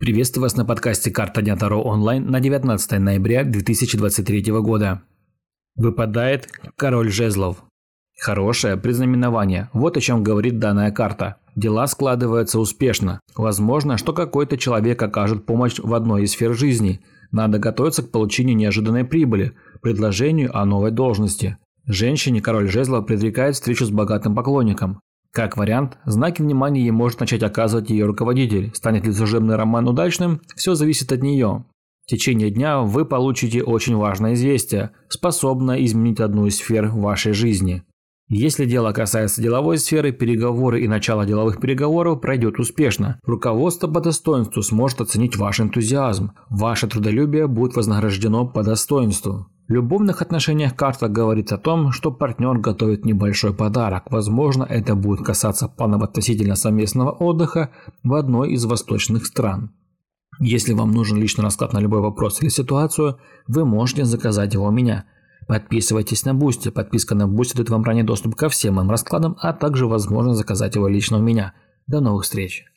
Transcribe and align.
Приветствую 0.00 0.44
вас 0.44 0.56
на 0.56 0.64
подкасте 0.64 1.10
«Карта 1.10 1.42
Дня 1.42 1.56
Таро 1.56 1.82
онлайн» 1.82 2.30
на 2.30 2.38
19 2.38 3.00
ноября 3.00 3.42
2023 3.42 4.52
года. 4.60 5.02
Выпадает 5.74 6.48
король 6.76 7.10
жезлов. 7.10 7.64
Хорошее 8.20 8.76
предзнаменование. 8.76 9.70
Вот 9.72 9.96
о 9.96 10.00
чем 10.00 10.22
говорит 10.22 10.60
данная 10.60 10.92
карта. 10.92 11.38
Дела 11.56 11.88
складываются 11.88 12.60
успешно. 12.60 13.18
Возможно, 13.34 13.98
что 13.98 14.12
какой-то 14.12 14.56
человек 14.56 15.02
окажет 15.02 15.46
помощь 15.46 15.80
в 15.80 15.92
одной 15.92 16.22
из 16.22 16.30
сфер 16.30 16.54
жизни. 16.54 17.00
Надо 17.32 17.58
готовиться 17.58 18.04
к 18.04 18.12
получению 18.12 18.56
неожиданной 18.56 19.04
прибыли, 19.04 19.54
предложению 19.82 20.56
о 20.56 20.64
новой 20.64 20.92
должности. 20.92 21.58
Женщине 21.86 22.40
король 22.40 22.68
жезлов 22.68 23.04
предрекает 23.04 23.56
встречу 23.56 23.84
с 23.84 23.90
богатым 23.90 24.36
поклонником. 24.36 25.00
Как 25.38 25.56
вариант, 25.56 25.98
знаки 26.04 26.42
внимания 26.42 26.80
ей 26.80 26.90
может 26.90 27.20
начать 27.20 27.44
оказывать 27.44 27.90
ее 27.90 28.06
руководитель. 28.06 28.72
Станет 28.74 29.06
ли 29.06 29.12
служебный 29.12 29.54
роман 29.54 29.86
удачным, 29.86 30.40
все 30.56 30.74
зависит 30.74 31.12
от 31.12 31.22
нее. 31.22 31.64
В 32.04 32.10
течение 32.10 32.50
дня 32.50 32.80
вы 32.80 33.04
получите 33.04 33.62
очень 33.62 33.94
важное 33.94 34.34
известие, 34.34 34.90
способное 35.08 35.76
изменить 35.84 36.18
одну 36.18 36.46
из 36.46 36.56
сфер 36.56 36.88
вашей 36.88 37.34
жизни. 37.34 37.84
Если 38.28 38.64
дело 38.64 38.90
касается 38.90 39.40
деловой 39.40 39.78
сферы, 39.78 40.10
переговоры 40.10 40.82
и 40.82 40.88
начало 40.88 41.24
деловых 41.24 41.60
переговоров 41.60 42.20
пройдет 42.20 42.58
успешно. 42.58 43.20
Руководство 43.22 43.86
по 43.86 44.00
достоинству 44.00 44.62
сможет 44.62 45.02
оценить 45.02 45.36
ваш 45.36 45.60
энтузиазм. 45.60 46.32
Ваше 46.50 46.88
трудолюбие 46.88 47.46
будет 47.46 47.76
вознаграждено 47.76 48.44
по 48.44 48.64
достоинству. 48.64 49.46
В 49.68 49.72
любовных 49.72 50.22
отношениях 50.22 50.74
карта 50.74 51.08
говорит 51.08 51.52
о 51.52 51.58
том, 51.58 51.92
что 51.92 52.10
партнер 52.10 52.56
готовит 52.56 53.04
небольшой 53.04 53.52
подарок. 53.52 54.04
Возможно, 54.10 54.64
это 54.64 54.94
будет 54.94 55.26
касаться 55.26 55.68
планов 55.68 56.02
относительно 56.02 56.56
совместного 56.56 57.10
отдыха 57.10 57.70
в 58.02 58.14
одной 58.14 58.52
из 58.52 58.64
восточных 58.64 59.26
стран. 59.26 59.72
Если 60.40 60.72
вам 60.72 60.92
нужен 60.92 61.18
личный 61.18 61.44
расклад 61.44 61.74
на 61.74 61.80
любой 61.80 62.00
вопрос 62.00 62.40
или 62.40 62.48
ситуацию, 62.48 63.18
вы 63.46 63.66
можете 63.66 64.06
заказать 64.06 64.54
его 64.54 64.64
у 64.64 64.70
меня. 64.70 65.04
Подписывайтесь 65.46 66.24
на 66.24 66.32
Boosty. 66.32 66.70
Подписка 66.70 67.14
на 67.14 67.28
Boosty 67.28 67.56
дает 67.56 67.68
вам 67.68 67.84
ранний 67.84 68.02
доступ 68.02 68.36
ко 68.36 68.48
всем 68.48 68.76
моим 68.76 68.90
раскладам, 68.90 69.36
а 69.38 69.52
также 69.52 69.86
возможность 69.86 70.38
заказать 70.38 70.76
его 70.76 70.88
лично 70.88 71.18
у 71.18 71.22
меня. 71.22 71.52
До 71.86 72.00
новых 72.00 72.24
встреч! 72.24 72.68